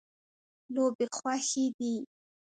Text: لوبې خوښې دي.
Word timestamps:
لوبې 0.73 1.05
خوښې 1.15 1.65
دي. 1.77 1.93